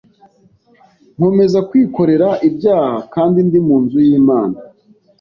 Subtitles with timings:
[1.15, 4.57] nkomeza kwikorera ibyaha kandi ndi mu nzu y’Imana